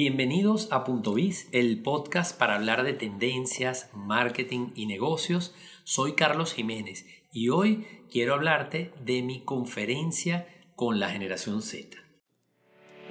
[0.00, 5.56] Bienvenidos a Punto Biz, el podcast para hablar de tendencias, marketing y negocios.
[5.82, 11.98] Soy Carlos Jiménez y hoy quiero hablarte de mi conferencia con la generación Z.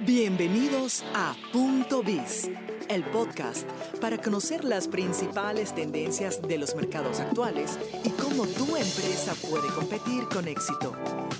[0.00, 2.52] Bienvenidos a Punto Biz,
[2.88, 3.68] el podcast
[4.00, 8.08] para conocer las principales tendencias de los mercados actuales y
[8.38, 10.94] cómo tu empresa puede competir con éxito.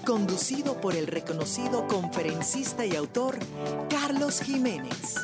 [0.04, 3.38] Conducido por el reconocido conferencista y autor
[3.88, 5.14] Carlos Jiménez.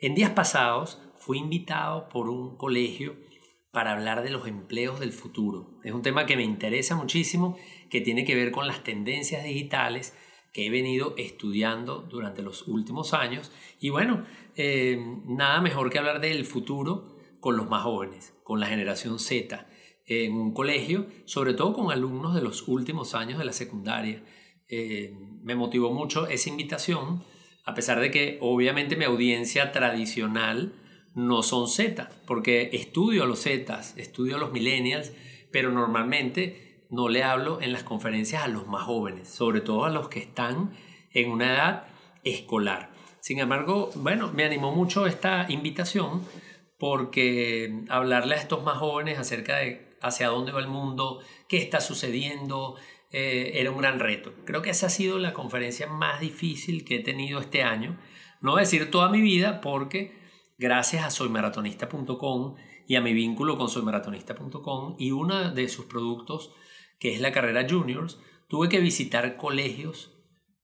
[0.00, 3.16] En días pasados fui invitado por un colegio
[3.72, 5.78] para hablar de los empleos del futuro.
[5.84, 7.58] Es un tema que me interesa muchísimo,
[7.90, 10.14] que tiene que ver con las tendencias digitales
[10.52, 13.52] que he venido estudiando durante los últimos años.
[13.80, 14.24] Y bueno,
[14.56, 19.66] eh, nada mejor que hablar del futuro con los más jóvenes, con la generación Z,
[20.06, 24.24] en un colegio, sobre todo con alumnos de los últimos años de la secundaria.
[24.68, 27.22] Eh, me motivó mucho esa invitación,
[27.64, 30.74] a pesar de que obviamente mi audiencia tradicional
[31.14, 35.12] no son Z, porque estudio a los Z, estudio a los millennials,
[35.52, 39.90] pero normalmente no le hablo en las conferencias a los más jóvenes, sobre todo a
[39.90, 40.72] los que están
[41.12, 41.86] en una edad
[42.24, 42.90] escolar.
[43.20, 46.22] Sin embargo, bueno, me animó mucho esta invitación
[46.78, 51.80] porque hablarle a estos más jóvenes acerca de hacia dónde va el mundo, qué está
[51.80, 52.76] sucediendo,
[53.10, 54.32] eh, era un gran reto.
[54.44, 57.98] Creo que esa ha sido la conferencia más difícil que he tenido este año.
[58.40, 60.16] No decir toda mi vida porque
[60.58, 66.52] gracias a soymaratonista.com y a mi vínculo con soymaratonista.com y uno de sus productos,
[66.98, 70.12] que es la carrera juniors, tuve que visitar colegios,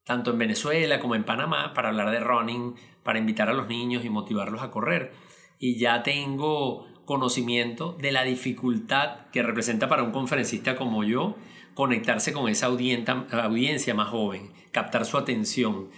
[0.05, 4.05] tanto en Venezuela como en Panamá, para hablar de running, para invitar a los niños
[4.05, 5.13] y motivarlos a correr.
[5.59, 11.37] Y ya tengo conocimiento de la dificultad que representa para un conferencista como yo
[11.75, 15.91] conectarse con esa audiencia más joven, captar su atención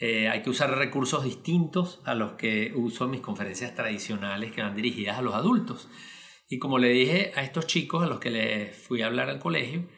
[0.00, 4.62] eh, hay que usar recursos distintos a los que uso en mis conferencias tradicionales que
[4.62, 5.88] van dirigidas a los adultos.
[6.48, 9.38] Y como le dije a estos chicos a los que les fui a hablar al
[9.38, 9.88] colegio,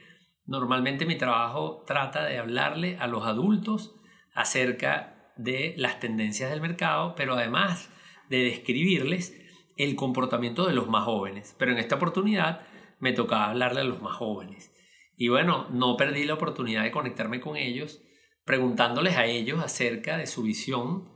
[0.45, 3.97] normalmente mi trabajo trata de hablarle a los adultos
[4.35, 7.91] acerca de las tendencias del mercado, pero además
[8.29, 9.37] de describirles
[9.77, 11.55] el comportamiento de los más jóvenes.
[11.59, 12.67] Pero en esta oportunidad
[12.99, 14.73] me tocaba hablarle a los más jóvenes.
[15.17, 18.03] Y bueno, no perdí la oportunidad de conectarme con ellos
[18.45, 21.11] preguntándoles a ellos acerca de su visión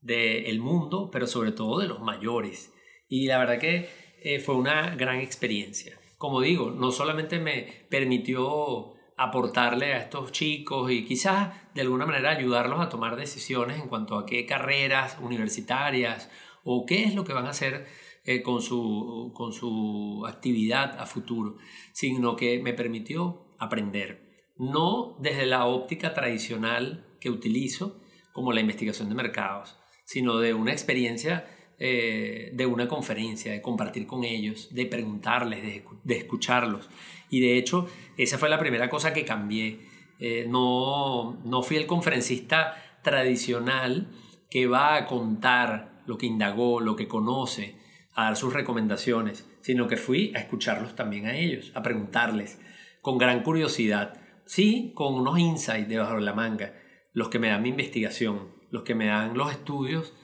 [0.00, 2.72] del mundo, pero sobre todo de los mayores.
[3.08, 3.88] Y la verdad que
[4.22, 5.98] eh, fue una gran experiencia.
[6.16, 12.30] Como digo, no solamente me permitió aportarle a estos chicos y quizás de alguna manera
[12.30, 16.30] ayudarlos a tomar decisiones en cuanto a qué carreras universitarias
[16.64, 17.86] o qué es lo que van a hacer
[18.24, 21.56] eh, con, su, con su actividad a futuro,
[21.92, 24.28] sino que me permitió aprender
[24.58, 28.00] no desde la óptica tradicional que utilizo,
[28.32, 31.46] como la investigación de mercados, sino de una experiencia
[31.78, 36.88] eh, de una conferencia, de compartir con ellos, de preguntarles, de, escucharlos.
[37.30, 39.80] Y de hecho, esa fue la primera cosa que cambié.
[40.18, 44.08] Eh, no, no fui el conferencista tradicional
[44.50, 47.76] que va a contar lo que indagó, lo que conoce,
[48.14, 52.58] a dar sus recomendaciones, sino que fui a escucharlos también a ellos, a preguntarles
[53.00, 56.72] con gran curiosidad sí con unos insights debajo de la manga,
[57.12, 60.14] los que me dan mi investigación, los que me dan los estudios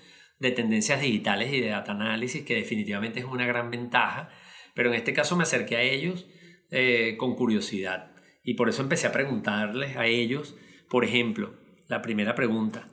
[0.45, 4.31] de tendencias digitales y de data análisis, que definitivamente es una gran ventaja,
[4.75, 6.27] pero en este caso me acerqué a ellos
[6.71, 8.13] eh, con curiosidad
[8.43, 10.55] y por eso empecé a preguntarles a ellos,
[10.91, 11.55] por ejemplo,
[11.89, 12.89] la primera pregunta,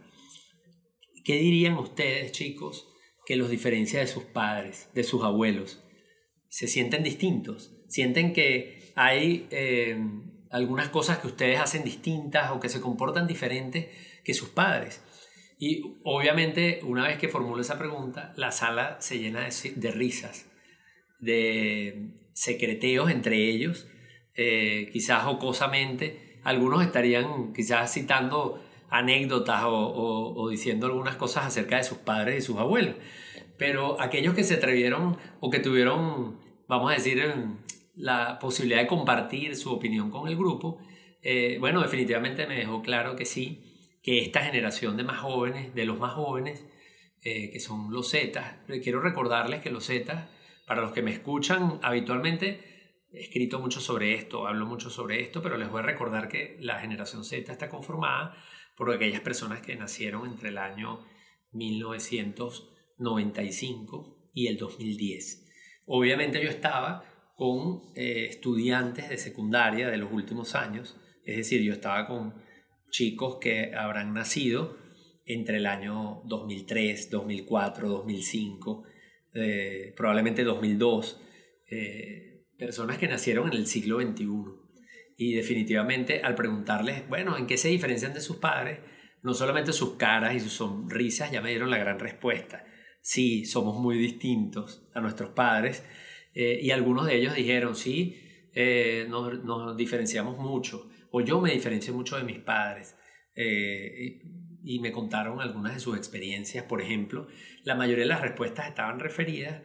[1.26, 2.88] ¿qué dirían ustedes chicos
[3.26, 5.84] que los diferencia de sus padres, de sus abuelos?
[6.50, 7.76] ¿Se sienten distintos?
[7.88, 9.48] ¿Sienten que hay...
[9.52, 10.00] Eh,
[10.52, 13.88] algunas cosas que ustedes hacen distintas o que se comportan diferentes
[14.24, 15.02] que sus padres.
[15.62, 20.50] Y obviamente, una vez que formulo esa pregunta, la sala se llena de, risas,
[21.20, 23.88] de secreteos entre ellos,
[24.36, 26.40] eh, quizás jocosamente.
[26.44, 28.60] Algunos estarían quizás citando
[28.90, 32.96] anécdotas o, diciendo algunas cosas acerca de sus padres y sus abuelos.
[33.60, 37.24] Pero aquellos que se atrevieron o que tuvieron, vamos a decir,
[37.96, 40.80] la posibilidad de compartir su opinión con el grupo,
[41.22, 43.71] eh, bueno, definitivamente me dejó claro que sí,
[44.02, 46.66] que esta generación de más jóvenes, de los más jóvenes,
[47.24, 50.30] eh, que son los Zetas, quiero recordarles que los Zetas,
[50.66, 52.72] para los que me escuchan habitualmente,
[53.12, 56.56] he escrito mucho sobre esto, hablo mucho sobre esto, pero les voy a recordar que
[56.60, 58.38] la generación Z está conformada
[58.78, 61.06] por aquellas personas que nacieron entre el año
[61.52, 65.48] 1995 y el 2010.
[65.86, 67.06] Obviamente yo estaba
[67.36, 72.42] con eh, estudiantes de secundaria de los últimos años, es decir, yo estaba con
[72.92, 74.78] chicos que habrán nacido
[75.26, 78.84] entre el año 2003, 2004, 2005,
[79.96, 81.22] probablemente 2002,
[81.72, 84.28] eh, personas que nacieron en el siglo XXI.
[85.18, 88.80] Y definitivamente al preguntarles, bueno, ¿en qué se diferencian de sus padres?
[89.24, 92.66] No solamente sus caras y sus sonrisas ya me dieron la gran respuesta.
[93.02, 95.84] Sí, somos muy distintos a nuestros padres.
[96.34, 98.18] Eh, y algunos de ellos dijeron, sí,
[98.54, 100.90] eh, nos, nos, diferenciamos mucho.
[101.12, 102.96] O yo me diferencio mucho de mis padres.
[103.36, 104.22] Eh,
[104.64, 106.66] y me contaron algunas de sus experiencias.
[106.66, 107.28] Por ejemplo,
[107.64, 109.62] la mayoría de las respuestas estaban referidas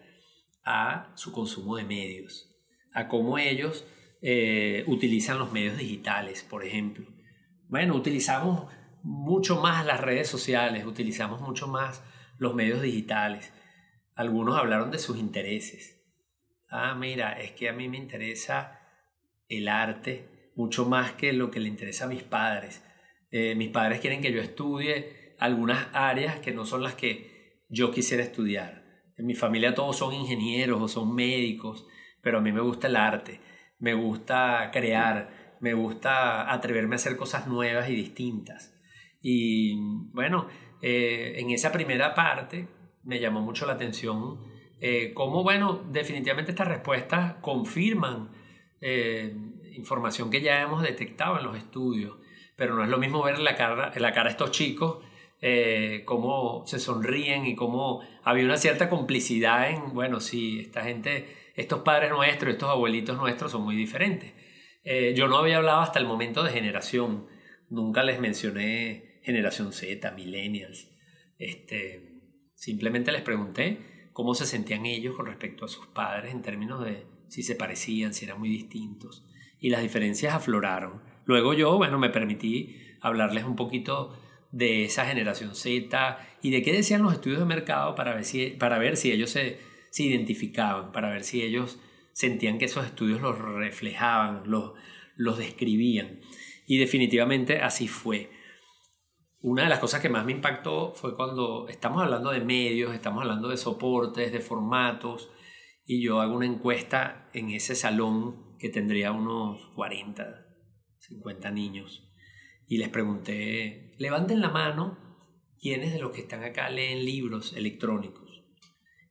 [0.64, 2.50] a su consumo de medios,
[2.92, 3.86] a cómo ellos
[4.22, 7.06] eh, utilizan los medios digitales, por ejemplo.
[7.68, 8.72] Bueno, utilizamos
[9.02, 12.02] mucho más las redes sociales, utilizamos mucho más
[12.38, 13.52] los medios digitales.
[14.14, 16.02] Algunos hablaron de sus intereses.
[16.68, 18.80] Ah, mira, es que a mí me interesa
[19.48, 22.82] el arte mucho más que lo que le interesa a mis padres.
[23.30, 27.92] Eh, mis padres quieren que yo estudie algunas áreas que no son las que yo
[27.92, 28.84] quisiera estudiar.
[29.16, 31.86] En mi familia todos son ingenieros o son médicos,
[32.22, 33.40] pero a mí me gusta el arte
[33.78, 38.74] me gusta crear, me gusta atreverme a hacer cosas nuevas y distintas.
[39.20, 39.76] Y
[40.12, 40.48] bueno,
[40.82, 42.68] eh, en esa primera parte
[43.04, 44.40] me llamó mucho la atención
[44.80, 48.30] eh, cómo, bueno, definitivamente estas respuestas confirman
[48.80, 49.34] eh,
[49.76, 52.16] información que ya hemos detectado en los estudios,
[52.56, 55.04] pero no es lo mismo ver la cara, la cara de estos chicos,
[56.04, 61.26] cómo se sonríen y cómo había una cierta complicidad en, bueno, sí, esta gente
[61.56, 64.32] estos padres nuestros, estos abuelitos nuestros son muy diferentes.
[64.84, 67.26] Eh, yo no había hablado hasta el momento de generación,
[67.70, 70.88] nunca les mencioné generación Z, millennials.
[71.38, 72.20] Este,
[72.54, 77.06] simplemente les pregunté cómo se sentían ellos con respecto a sus padres en términos de
[77.28, 79.24] si se parecían, si eran muy distintos.
[79.66, 81.02] Y las diferencias afloraron.
[81.24, 84.16] Luego yo, bueno, me permití hablarles un poquito
[84.52, 88.50] de esa generación Z y de qué decían los estudios de mercado para ver si,
[88.50, 89.58] para ver si ellos se,
[89.90, 91.80] se identificaban, para ver si ellos
[92.12, 94.74] sentían que esos estudios los reflejaban, los,
[95.16, 96.20] los describían.
[96.68, 98.30] Y definitivamente así fue.
[99.40, 103.20] Una de las cosas que más me impactó fue cuando estamos hablando de medios, estamos
[103.20, 105.28] hablando de soportes, de formatos,
[105.84, 110.46] y yo hago una encuesta en ese salón que tendría unos 40,
[110.98, 112.06] 50 niños,
[112.68, 114.98] y les pregunté, levanten la mano,
[115.60, 118.42] ¿quiénes de los que están acá leen libros electrónicos?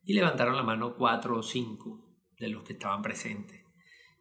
[0.03, 2.05] Y levantaron la mano cuatro o cinco
[2.37, 3.63] de los que estaban presentes.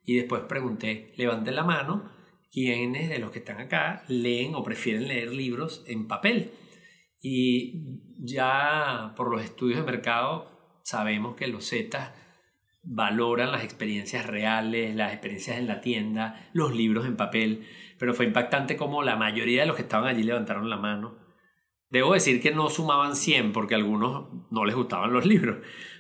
[0.05, 2.13] Y después pregunté, levanten la mano,
[2.53, 6.53] ¿quiénes de los que están acá leen o prefieren leer libros en papel?
[7.21, 12.13] Y ya por los estudios de mercado sabemos que los Zetas
[12.85, 17.67] valoran las experiencias reales, las experiencias en la tienda, los libros en papel,
[17.99, 21.25] pero fue impactante como la mayoría de los que estaban allí levantaron la mano
[21.95, 25.59] Debo decir que no sumaban 100 porque a algunos no les gustaban los libros,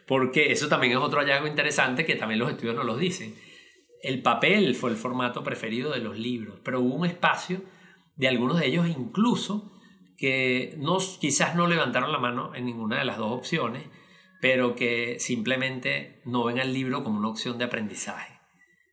[0.08, 3.36] porque eso también es otro hallazgo interesante que también los estudios nos lo dicen.
[4.02, 7.62] El papel fue el formato preferido de los libros, pero hubo un espacio
[8.16, 9.72] de algunos de ellos incluso
[10.18, 10.76] que
[11.20, 13.84] quizás no levantaron la mano en ninguna de las dos opciones,
[14.40, 18.38] pero que simplemente no ven al libro como una opción de aprendizaje.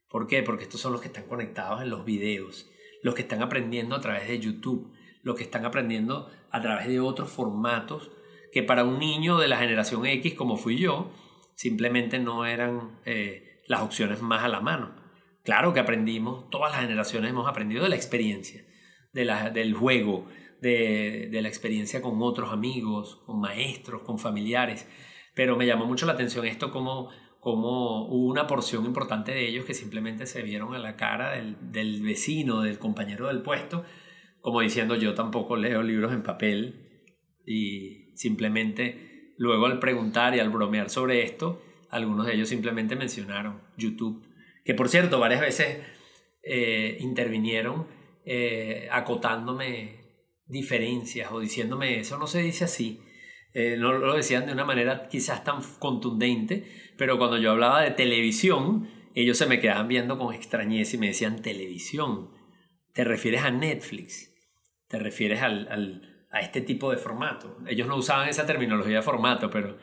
[0.09, 0.43] ¿Por qué?
[0.43, 2.69] Porque estos son los que están conectados en los videos,
[3.01, 6.99] los que están aprendiendo a través de YouTube, los que están aprendiendo a través de
[6.99, 8.11] otros formatos
[8.51, 11.11] que para un niño de la generación X como fui yo,
[11.55, 14.93] simplemente no eran eh, las opciones más a la mano.
[15.43, 18.63] Claro que aprendimos, todas las generaciones hemos aprendido de la experiencia,
[19.13, 20.27] de la, del juego,
[20.61, 24.87] de, de la experiencia con otros amigos, con maestros, con familiares,
[25.33, 27.09] pero me llamó mucho la atención esto como,
[27.39, 31.71] como hubo una porción importante de ellos que simplemente se vieron a la cara del,
[31.71, 33.85] del vecino, del compañero del puesto,
[34.41, 37.07] como diciendo yo tampoco leo libros en papel
[37.45, 43.61] y simplemente luego al preguntar y al bromear sobre esto, algunos de ellos simplemente mencionaron
[43.77, 44.25] YouTube,
[44.63, 45.79] que por cierto varias veces
[46.43, 47.87] eh, intervinieron
[48.25, 50.01] eh, acotándome
[50.45, 53.01] diferencias o diciéndome eso no se dice así.
[53.53, 56.65] Eh, no lo decían de una manera quizás tan contundente,
[56.97, 61.07] pero cuando yo hablaba de televisión, ellos se me quedaban viendo con extrañeza y me
[61.07, 62.31] decían televisión.
[62.93, 64.31] ¿Te refieres a Netflix?
[64.91, 67.57] te refieres al, a este tipo de formato.
[67.65, 69.77] Ellos no usaban esa terminología de formato, pero...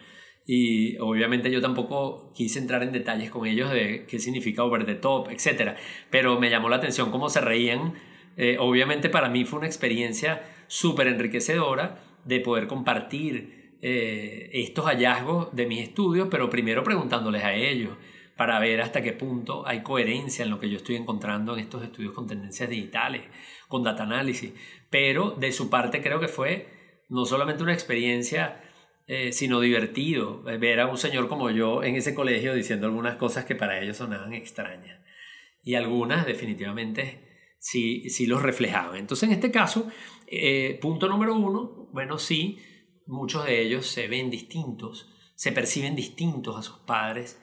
[0.47, 4.95] Y obviamente yo tampoco quise entrar en detalles con ellos de qué significa over the
[4.95, 5.77] top, etc.
[6.11, 7.95] Pero me llamó la atención cómo se reían.
[8.37, 15.55] Eh, obviamente para mí fue una experiencia súper enriquecedora de poder compartir eh, estos hallazgos
[15.55, 17.97] de mis estudios, pero primero preguntándoles a ellos,
[18.39, 21.83] para ver hasta qué punto hay coherencia en lo que yo estoy encontrando en estos
[21.83, 23.23] estudios con tendencias digitales,
[23.67, 24.53] con data análisis.
[24.91, 26.69] Pero de su parte creo que fue
[27.09, 28.63] no solamente una experiencia,
[29.09, 33.17] eh, sino divertido eh, ver a un señor como yo en ese colegio diciendo algunas
[33.17, 35.01] cosas que para ellos sonaban extrañas.
[35.65, 38.99] Y algunas definitivamente sí, sí los reflejaban.
[38.99, 39.91] Entonces en este caso,
[40.29, 42.59] eh, punto número uno, bueno, sí,
[43.09, 47.43] muchos de ellos se ven distintos, se perciben distintos a sus padres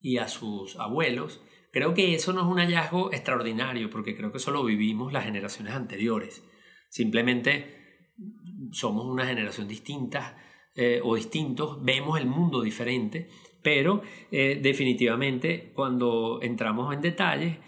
[0.00, 1.42] y a sus abuelos.
[1.70, 5.24] Creo que eso no es un hallazgo extraordinario, porque creo que eso lo vivimos las
[5.24, 6.42] generaciones anteriores.
[6.88, 8.10] Simplemente
[8.72, 10.36] somos una generación distinta
[10.74, 13.28] eh, o distintos, vemos el mundo diferente,
[13.62, 17.58] pero eh, definitivamente cuando entramos en detalles,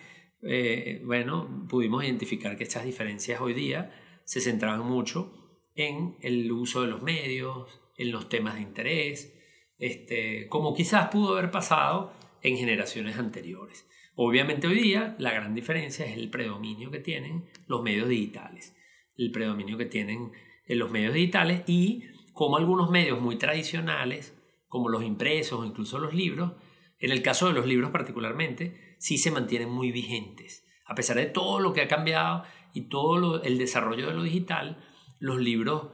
[0.43, 5.44] eh, bueno, pudimos identificar que estas diferencias hoy día se centraban mucho
[5.75, 9.35] en el uso de los medios, en los temas de interés,
[9.78, 12.12] este, como quizás pudo haber pasado
[12.43, 13.87] en generaciones anteriores.
[14.16, 18.76] Obviamente hoy día la gran diferencia es el predominio que tienen los medios digitales,
[19.16, 20.33] el predominio que tienen
[20.66, 24.37] en los medios digitales y como algunos medios muy tradicionales,
[24.69, 26.52] como los impresos o incluso los libros,
[26.99, 30.64] en el caso de los libros particularmente, sí se mantienen muy vigentes.
[30.87, 34.85] A pesar de todo lo que ha cambiado y todo el desarrollo de lo digital,
[35.25, 35.87] los libros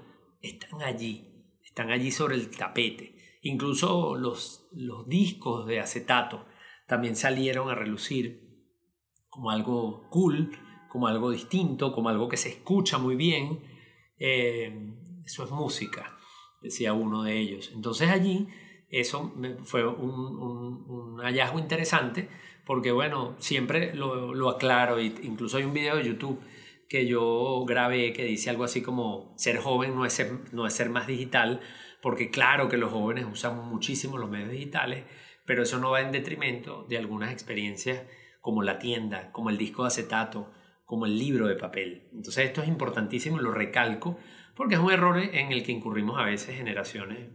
[0.42, 1.25] están allí,
[1.64, 3.14] están allí sobre el tapete.
[3.42, 6.46] Incluso los, los discos de acetato
[6.88, 8.66] también salieron a relucir
[9.28, 10.50] como algo cool,
[10.88, 13.60] como algo distinto, como algo que se escucha muy bien.
[14.18, 16.18] Eh, eso es música,
[16.60, 17.70] decía uno de ellos.
[17.72, 18.49] Entonces allí
[18.88, 19.32] eso
[19.62, 22.28] fue un, hallazgo interesante
[22.66, 26.40] porque bueno, siempre lo, lo aclaro, incluso hay un video de YouTube
[26.90, 30.75] que yo grabé que dice algo así como ser joven no es ser, no es
[30.75, 31.61] ser más digital,
[32.02, 35.04] porque claro que los jóvenes usan muchísimo los medios digitales,
[35.47, 38.02] pero eso no va en detrimento de algunas experiencias
[38.40, 40.50] como la tienda, como el disco de acetato,
[40.85, 42.09] como el libro de papel.
[42.12, 44.18] Entonces esto es importantísimo y lo recalco
[44.56, 47.30] porque es un error en el que incurrimos a veces generaciones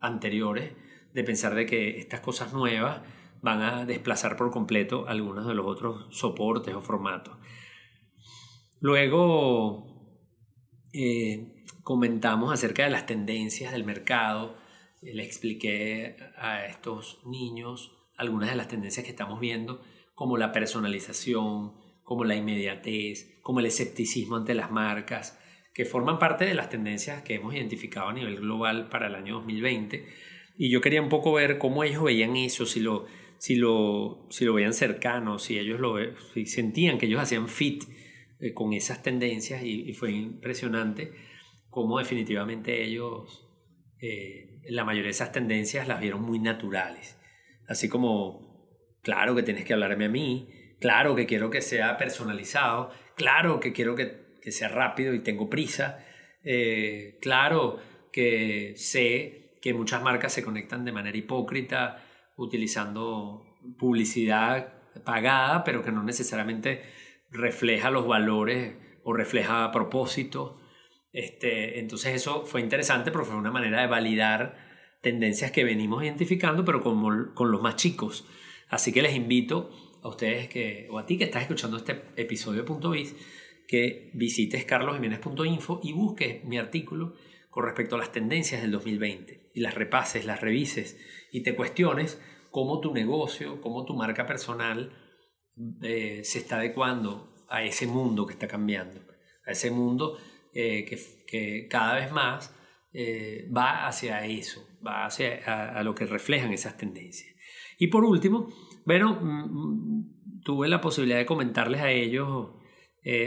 [0.00, 0.72] anteriores
[1.14, 3.02] de pensar de que estas cosas nuevas
[3.40, 7.36] van a desplazar por completo algunos de los otros soportes o formatos.
[8.86, 9.84] Luego
[10.92, 14.56] eh, comentamos acerca de las tendencias del mercado,
[15.02, 19.82] le expliqué a estos niños algunas de las tendencias que estamos viendo,
[20.14, 21.72] como la personalización,
[22.04, 25.36] como la inmediatez, como el escepticismo ante las marcas,
[25.74, 29.34] que forman parte de las tendencias que hemos identificado a nivel global para el año
[29.34, 30.06] 2020.
[30.58, 33.06] Y yo quería un poco ver cómo ellos veían eso, si lo,
[33.38, 35.96] si lo, si lo veían cercano, si ellos lo
[36.34, 37.82] si sentían que ellos hacían fit
[38.40, 41.12] eh, con esas tendencias y, fue impresionante
[41.70, 43.48] cómo definitivamente ellos
[44.00, 47.18] eh, la mayoría de esas tendencias las vieron muy naturales.
[47.68, 48.68] Así como,
[49.02, 50.48] claro que tienes que hablarme a mí,
[50.80, 55.48] claro que quiero que sea personalizado, claro que quiero que, que sea rápido y tengo
[55.48, 56.04] prisa,
[56.48, 57.80] eh, claro
[58.12, 62.04] que sé que muchas marcas se conectan de manera hipócrita
[62.36, 63.42] utilizando
[63.78, 64.74] publicidad
[65.04, 66.82] pagada, pero que no necesariamente
[67.36, 68.74] refleja los valores
[69.04, 70.60] o refleja a propósito.
[71.12, 74.66] Este, entonces eso fue interesante porque fue una manera de validar
[75.02, 78.26] tendencias que venimos identificando, pero con, con los más chicos.
[78.68, 79.70] Así que les invito
[80.02, 83.14] a ustedes que, o a ti que estás escuchando este episodio de Punto Biz,
[83.68, 87.14] que visites carlosjiménez.info y busques mi artículo
[87.50, 90.98] con respecto a las tendencias del 2020 y las repases, las revises
[91.32, 94.92] y te cuestiones cómo tu negocio, cómo tu marca personal
[95.80, 99.00] eh, se está adecuando a ese mundo que está cambiando,
[99.46, 100.18] a ese mundo
[100.52, 102.54] eh, que, cada vez más
[102.92, 107.34] eh, va hacia eso, va hacia a, lo que reflejan esas tendencias.
[107.78, 108.52] Y por último,
[108.84, 112.50] bueno, mm, mm, tuve la posibilidad de comentarles a ellos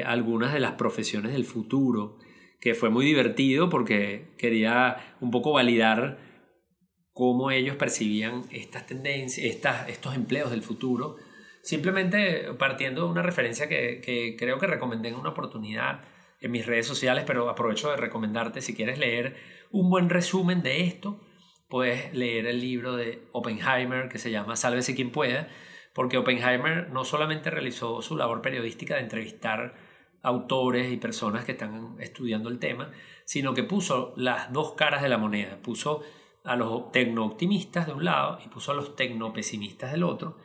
[0.06, 2.18] algunas de las profesiones del futuro,
[2.60, 6.20] que fue muy divertido porque quería un poco validar
[7.14, 9.46] cómo ellos percibían estas tendencias,
[9.88, 11.16] estos empleos del futuro
[11.70, 16.02] Simplemente partiendo de una referencia que, creo que recomendé en una oportunidad
[16.42, 19.36] en mis redes sociales, pero aprovecho de recomendarte si quieres leer
[19.70, 21.22] un buen resumen de esto,
[21.68, 25.48] puedes leer el libro de Oppenheimer que se llama Sálvese quien pueda,
[25.94, 29.76] porque Oppenheimer no solamente realizó su labor periodística de entrevistar
[30.24, 32.90] autores y personas que están estudiando el tema,
[33.26, 36.02] sino que puso las dos caras de la moneda, puso
[36.44, 40.40] a los tecno-optimistas de un lado y puso a los tecno-pesimistas del otro,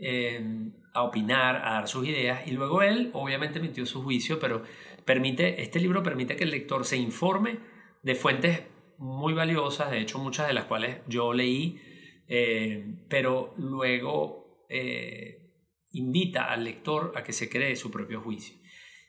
[0.00, 4.62] Em, a opinar, a dar sus ideas y luego él obviamente emitió su juicio, pero
[5.04, 7.58] permite, este libro permite que el lector se informe
[8.02, 8.62] de fuentes
[8.98, 11.80] muy valiosas, de hecho muchas de las cuales yo leí,
[12.28, 15.52] eh, pero luego eh,
[15.90, 18.56] invita al lector a que se cree su propio juicio.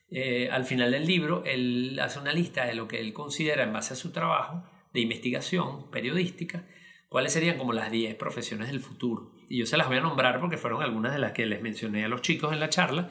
[0.10, 3.74] Eh, al final del libro, él hace una lista de lo que él considera en
[3.74, 6.68] base a su trabajo de investigación periodística,
[7.10, 9.34] cuáles serían como las 10 profesiones del futuro.
[9.50, 12.06] Y yo se las voy a nombrar porque fueron algunas de las que les mencioné
[12.06, 13.10] a los chicos en la charla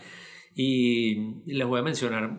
[0.55, 2.38] y les voy a mencionar.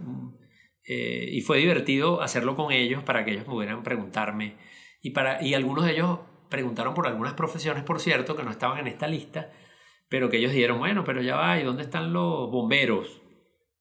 [0.88, 4.56] Eh, y fue divertido hacerlo con ellos para que ellos pudieran preguntarme.
[5.02, 8.80] Y, para, y algunos de ellos preguntaron por algunas profesiones, por cierto, que no estaban
[8.80, 9.52] en esta lista,
[10.10, 13.22] pero que ellos dijeron, bueno, pero ya va, ¿y dónde están los bomberos?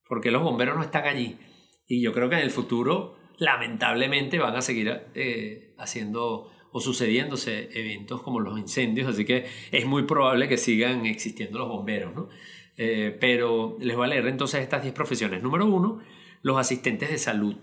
[0.07, 1.39] Porque los bomberos no están allí.
[1.87, 7.71] Y yo creo que en el futuro, lamentablemente, van a seguir eh, haciendo o sucediéndose
[7.73, 12.29] eventos como los incendios, así que es muy probable que sigan existiendo los bomberos, ¿no?
[12.77, 15.43] Eh, pero les voy a leer entonces estas 10 profesiones.
[15.43, 16.01] Número uno,
[16.43, 17.57] los asistentes de salud.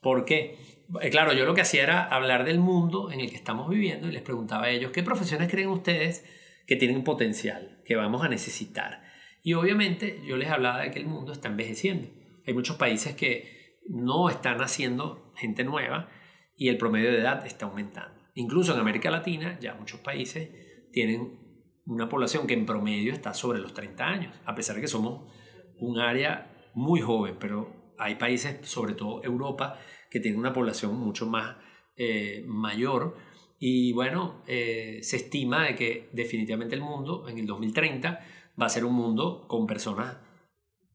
[0.00, 0.58] ¿Por qué?
[1.00, 4.08] Eh, claro, yo lo que hacía era hablar del mundo en el que estamos viviendo
[4.08, 6.24] y les preguntaba a ellos, ¿qué profesiones creen ustedes
[6.66, 9.02] que tienen potencial, que vamos a necesitar?
[9.42, 12.08] Y obviamente yo les hablaba de que el mundo está envejeciendo.
[12.46, 16.08] Hay muchos países que no están haciendo gente nueva
[16.56, 18.15] y el promedio de edad está aumentando.
[18.36, 20.50] Incluso en América Latina ya muchos países
[20.92, 21.38] tienen
[21.86, 25.32] una población que en promedio está sobre los 30 años, a pesar de que somos
[25.78, 29.78] un área muy joven, pero hay países, sobre todo Europa,
[30.10, 31.56] que tienen una población mucho más
[31.96, 33.16] eh, mayor.
[33.58, 38.20] Y bueno, eh, se estima de que definitivamente el mundo en el 2030
[38.60, 40.18] va a ser un mundo con personas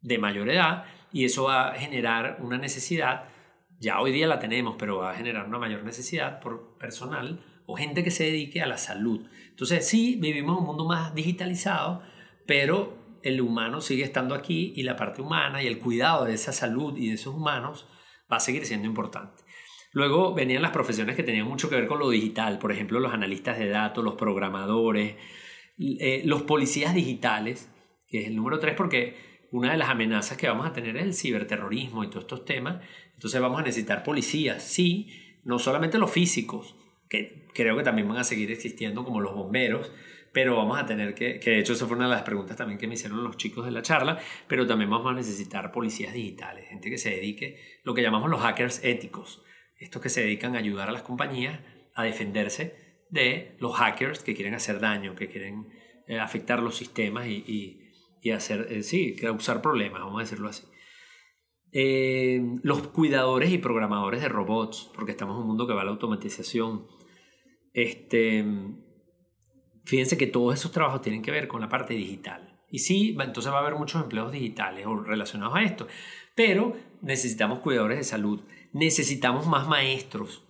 [0.01, 3.30] de mayor edad y eso va a generar una necesidad
[3.81, 7.75] ya hoy día la tenemos, pero va a generar una mayor necesidad por personal o
[7.75, 9.27] gente que se dedique a la salud.
[9.49, 12.03] Entonces sí, vivimos un mundo más digitalizado,
[12.45, 16.53] pero el humano sigue estando aquí y la parte humana y el cuidado de esa
[16.53, 17.87] salud y de esos humanos
[18.31, 19.43] va a seguir siendo importante.
[19.93, 23.13] Luego venían las profesiones que tenían mucho que ver con lo digital, por ejemplo, los
[23.13, 25.15] analistas de datos, los programadores,
[25.79, 27.69] eh, los policías digitales,
[28.07, 31.03] que es el número tres porque una de las amenazas que vamos a tener es
[31.03, 32.81] el ciberterrorismo y todos estos temas.
[33.21, 36.75] Entonces vamos a necesitar policías, sí, no solamente los físicos,
[37.07, 39.91] que creo que también van a seguir existiendo como los bomberos,
[40.33, 42.79] pero vamos a tener que, que de hecho esa fue una de las preguntas también
[42.79, 46.67] que me hicieron los chicos de la charla, pero también vamos a necesitar policías digitales,
[46.69, 49.43] gente que se dedique, lo que llamamos los hackers éticos,
[49.77, 51.59] estos que se dedican a ayudar a las compañías
[51.93, 55.67] a defenderse de los hackers que quieren hacer daño, que quieren
[56.07, 57.81] eh, afectar los sistemas y
[58.21, 60.63] y hacer, eh, sí, causar problemas, vamos a decirlo así.
[61.73, 65.85] Eh, los cuidadores y programadores de robots, porque estamos en un mundo que va a
[65.85, 66.87] la automatización.
[67.73, 68.45] Este,
[69.85, 72.61] fíjense que todos esos trabajos tienen que ver con la parte digital.
[72.69, 75.87] Y sí, entonces va a haber muchos empleos digitales o relacionados a esto.
[76.35, 78.41] Pero necesitamos cuidadores de salud,
[78.73, 80.43] necesitamos más maestros,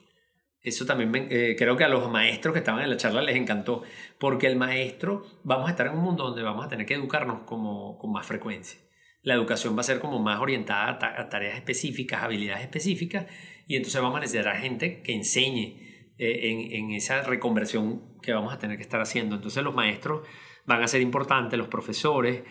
[0.63, 3.81] eso también eh, creo que a los maestros que estaban en la charla les encantó,
[4.19, 7.41] porque el maestro, vamos a estar en un mundo donde vamos a tener que educarnos
[7.45, 8.79] como, con más frecuencia.
[9.23, 13.27] La educación va a ser como más orientada a, tareas específicas, habilidades específicas,
[13.67, 18.60] y entonces vamos a necesitar gente que enseñe eh, en, esa reconversión que vamos a
[18.60, 19.36] tener que estar haciendo.
[19.36, 20.27] Entonces los maestros
[20.65, 22.43] van a ser importantes, los profesores.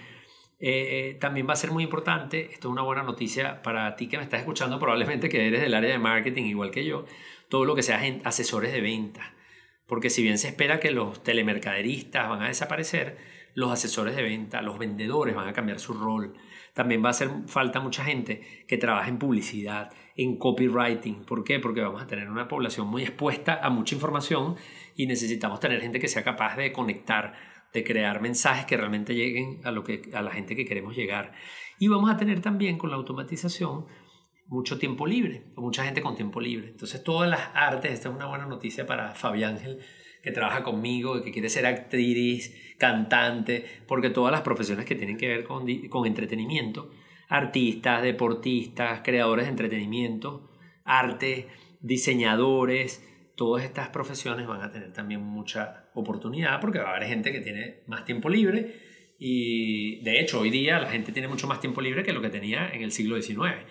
[0.61, 4.19] Eh, también va a ser muy importante, esto es una buena noticia para ti que
[4.19, 7.07] me estás escuchando, probablemente que eres del área de marketing igual que yo,
[7.49, 9.35] todo lo que sea asesores de venta.
[9.87, 13.17] Porque si bien se espera que los telemercaderistas van a desaparecer,
[13.55, 16.35] los asesores de venta, los vendedores van a cambiar su rol.
[16.75, 21.25] También va a hacer falta mucha gente que trabaje en publicidad, en copywriting.
[21.25, 21.59] ¿Por qué?
[21.59, 24.57] Porque vamos a tener una población muy expuesta a mucha información
[24.95, 27.35] y necesitamos tener gente que sea capaz de conectar,
[27.73, 31.33] de crear mensajes que realmente lleguen a, lo que, a la gente que queremos llegar.
[31.79, 33.87] Y vamos a tener también con la automatización
[34.51, 36.69] mucho tiempo libre, mucha gente con tiempo libre.
[36.69, 39.79] Entonces, todas las artes, esta es una buena noticia para Fabi Ángel,
[40.23, 45.29] que trabaja conmigo que quiere ser actriz, cantante, porque todas las profesiones que tienen que
[45.29, 46.91] ver con, con entretenimiento,
[47.29, 50.51] artistas, deportistas, creadores de entretenimiento,
[50.85, 51.49] arte,
[51.81, 53.07] diseñadores,
[53.37, 57.41] todas estas profesiones van a tener también mucha oportunidad porque va a haber gente que
[57.41, 61.81] tiene más tiempo libre y de hecho hoy día la gente tiene mucho más tiempo
[61.81, 63.65] libre que lo que tenía en el siglo XIX.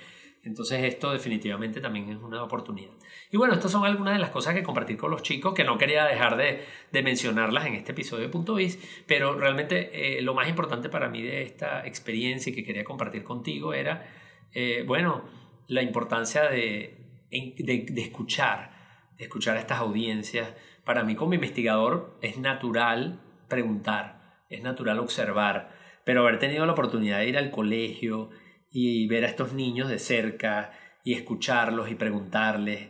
[0.44, 2.92] Entonces esto definitivamente también es una oportunidad.
[3.32, 5.78] Y bueno, estas son algunas de las cosas que compartir con los chicos, que no
[5.78, 6.64] quería dejar de,
[7.04, 11.22] mencionarlas en este episodio de Punto Biz, pero realmente eh, lo más importante para mí
[11.22, 14.08] de esta experiencia y que quería compartir contigo era,
[14.54, 15.26] eh, bueno,
[15.68, 17.00] la importancia de,
[17.30, 18.72] de, escuchar,
[19.18, 20.54] de escuchar a estas audiencias.
[20.86, 25.72] Para mí como investigador es natural preguntar, es natural observar,
[26.06, 28.30] pero haber tenido la oportunidad de ir al colegio,
[28.72, 30.72] y ver a estos niños de cerca
[31.04, 32.90] y escucharlos y preguntarles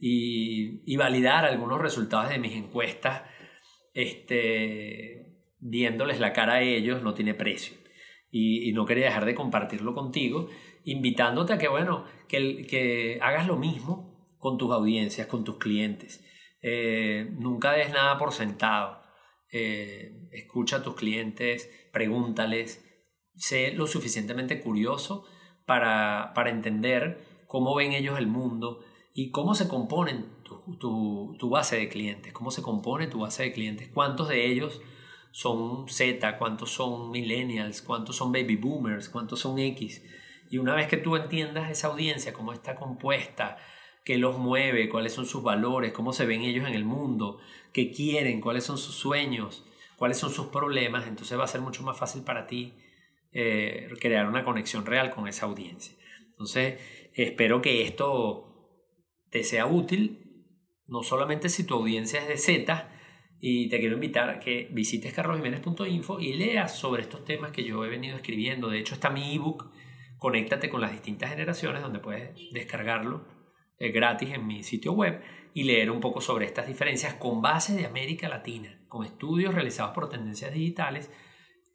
[0.00, 3.22] y, validar algunos resultados de mis encuestas,
[3.94, 5.26] este,
[5.58, 7.76] viéndoles la cara a ellos no tiene precio.
[8.30, 10.48] Y, no quería dejar de compartirlo contigo,
[10.84, 16.24] invitándote a que, bueno, que, que hagas lo mismo con tus audiencias, con tus clientes.
[16.62, 19.00] Eh, nunca des nada por sentado.
[19.52, 22.84] Eh, escucha a tus clientes, pregúntales,
[23.40, 25.24] sé lo suficientemente curioso
[25.66, 28.80] para, para entender cómo ven ellos el mundo
[29.14, 33.52] y cómo se componen tu, tu, base de clientes, cómo se compone tu base de
[33.52, 34.80] clientes, cuántos de ellos
[35.32, 40.02] son Z, cuántos son millennials, cuántos son baby boomers, cuántos son X.
[40.50, 43.56] Y una vez que tú entiendas esa audiencia, cómo está compuesta,
[44.04, 47.38] qué los mueve, cuáles son sus valores, cómo se ven ellos en el mundo,
[47.72, 49.64] qué quieren, cuáles son sus sueños,
[49.96, 52.74] cuáles son sus problemas, entonces va a ser mucho más fácil para ti
[53.32, 55.94] eh, crear una conexión real con esa audiencia.
[56.30, 56.80] Entonces,
[57.14, 58.46] espero que esto
[59.30, 60.46] te sea útil,
[60.86, 62.88] no solamente si tu audiencia es de Z,
[63.42, 67.84] y te quiero invitar a que visites carlosjiménez.info y leas sobre estos temas que yo
[67.84, 68.68] he venido escribiendo.
[68.68, 69.70] De hecho, está mi ebook,
[70.20, 73.24] Conéctate con las distintas generaciones, donde puedes descargarlo
[73.78, 75.22] eh, gratis en mi sitio web
[75.54, 79.94] y leer un poco sobre estas diferencias con base de América Latina, con estudios realizados
[79.94, 81.10] por tendencias digitales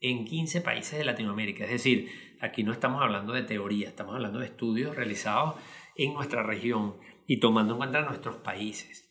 [0.01, 1.65] en 15 países de Latinoamérica.
[1.65, 2.09] Es decir,
[2.41, 5.55] aquí no estamos hablando de teoría, estamos hablando de estudios realizados
[5.95, 9.05] en nuestra región y tomando en cuenta nuestros países.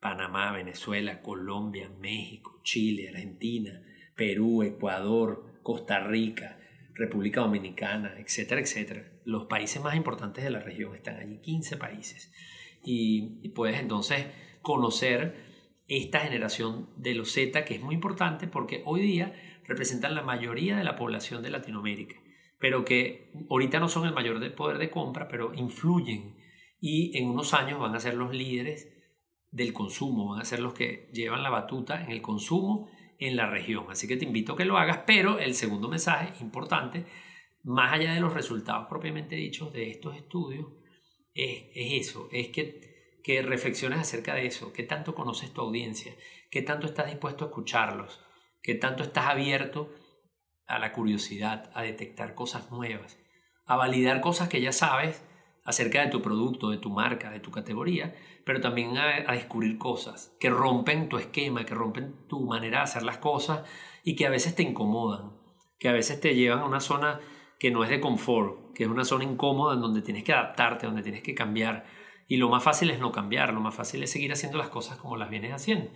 [0.00, 3.82] Panamá, Venezuela, Colombia, México, Chile, Argentina,
[4.14, 6.58] Perú, Ecuador, Costa Rica,
[6.94, 9.12] República Dominicana, etcétera, etcétera.
[9.24, 12.32] Los países más importantes de la región están allí, 15 países.
[12.84, 14.26] Y, puedes entonces
[14.62, 15.36] conocer
[15.88, 19.32] esta generación de los Z, que es muy importante porque hoy día
[19.68, 22.16] representan la mayoría de la población de Latinoamérica,
[22.58, 26.36] pero que ahorita no son el mayor poder de compra, pero influyen
[26.80, 28.88] y en unos años van a ser los líderes
[29.50, 33.48] del consumo, van a ser los que llevan la batuta en el consumo en la
[33.48, 33.86] región.
[33.90, 37.04] Así que te invito a que lo hagas, pero el segundo mensaje importante,
[37.62, 40.66] más allá de los resultados propiamente dichos de estos estudios,
[41.34, 46.14] es, eso, es que, que reflexiones acerca de eso, qué tanto conoces tu audiencia,
[46.50, 48.20] qué tanto estás dispuesto a escucharlos,
[48.62, 49.92] qué tanto estás abierto
[50.66, 53.18] a la curiosidad, a detectar cosas nuevas,
[53.64, 55.24] a validar cosas que ya sabes
[55.64, 60.34] acerca de tu producto, de tu marca, de tu categoría, pero también a, descubrir cosas
[60.40, 63.68] que rompen tu esquema, que rompen tu manera de hacer las cosas
[64.02, 65.36] y que a veces te incomodan,
[65.78, 67.20] que a veces te llevan a una zona
[67.58, 70.86] que no es de confort, que es una zona incómoda en donde tienes que adaptarte,
[70.86, 71.84] donde tienes que cambiar.
[72.26, 74.96] Y lo más fácil es no cambiar, lo más fácil es seguir haciendo las cosas
[74.96, 75.90] como las vienes haciendo.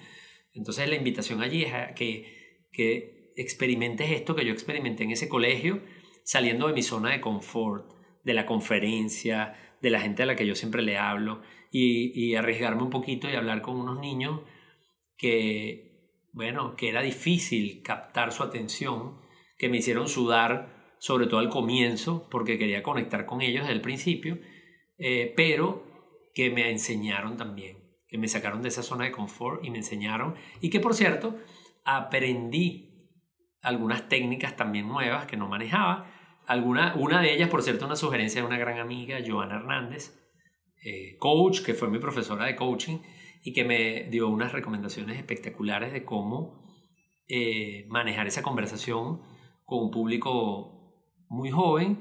[0.53, 2.42] Entonces la invitación allí es a que,
[2.73, 5.83] que experimentes esto que yo experimenté en ese colegio,
[6.25, 7.93] saliendo de mi zona de confort,
[8.25, 12.83] de la conferencia, de la gente a la que yo siempre le hablo y, arriesgarme
[12.83, 14.43] un poquito y hablar con unos niños
[15.17, 19.21] que, bueno, que era difícil captar su atención,
[19.59, 23.81] que me hicieron sudar, sobre todo al comienzo, porque quería conectar con ellos desde el
[23.81, 24.39] principio,
[24.99, 25.85] eh, pero
[26.35, 30.35] que me enseñaron también, que me sacaron de esa zona de confort y me enseñaron,
[30.61, 31.37] y que por cierto,
[31.85, 32.93] aprendí
[33.63, 36.11] algunas técnicas también nuevas que no manejaba.
[36.47, 40.19] Alguna, una de ellas, por cierto, una sugerencia de una gran amiga, Joana Hernández,
[40.85, 42.99] eh, coach, que fue mi profesora de coaching
[43.45, 46.63] y que me dio unas recomendaciones espectaculares de cómo
[47.29, 49.23] eh, manejar esa conversación
[49.65, 50.83] con un público
[51.29, 52.01] muy joven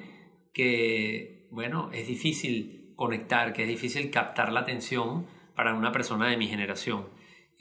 [0.54, 6.38] que, bueno, es difícil conectar, que es difícil captar la atención para una persona de
[6.38, 7.08] mi generación.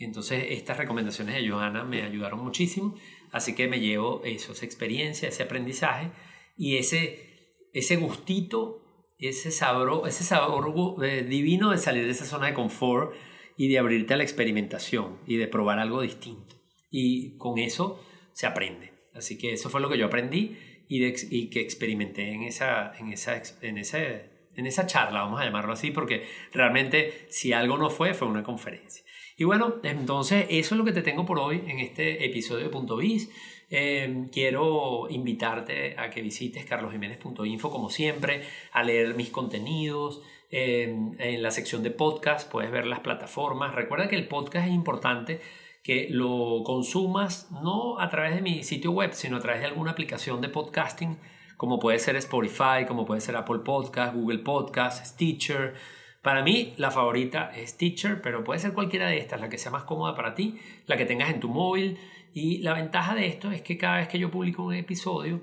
[0.05, 2.97] Entonces estas recomendaciones de Johanna me ayudaron muchísimo,
[3.33, 6.11] así que me llevo eso, esa experiencia, ese aprendizaje
[6.57, 8.81] y ese, ese gustito
[9.21, 13.15] ese sabor, ese sabor eh, divino de salir de esa zona de confort
[13.57, 16.57] y de abrirte a la experimentación y de probar algo distinto.
[16.91, 18.93] Y con eso se aprende.
[19.15, 20.57] Así que eso fue lo que yo aprendí
[20.89, 25.45] y, y que experimenté en esa, en, esa, en, ese, en esa charla, vamos a
[25.45, 29.05] llamarlo así, porque realmente si algo no fue, fue una conferencia.
[29.37, 32.71] Y bueno, entonces eso es lo que te tengo por hoy en este episodio de
[32.71, 33.31] Punto Biz.
[33.71, 40.21] Em, quiero invitarte a que visites carlosjiménez.info como siempre, a leer mis contenidos.
[40.51, 43.75] Em, en la sección de podcast puedes ver las plataformas.
[43.75, 45.41] Recuerda que el podcast es importante
[45.83, 49.93] que lo consumas no a través de mi sitio web, sino a través de alguna
[49.93, 51.17] aplicación de podcasting,
[51.61, 55.75] como puede ser Spotify, como puede ser Apple Podcast, Google Podcast, Stitcher.
[56.23, 59.71] Para mí la favorita es Stitcher, pero puede ser cualquiera de estas, la que sea
[59.71, 61.99] más cómoda para ti, la que tengas en tu móvil.
[62.33, 65.43] Y la ventaja de esto es que cada vez que yo publico un episodio,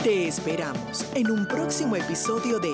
[0.04, 2.74] Te esperamos en un próximo episodio de